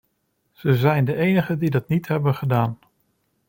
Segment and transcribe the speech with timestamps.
[0.51, 2.79] Ze zijn de enigen die dat niet hebben gedaan.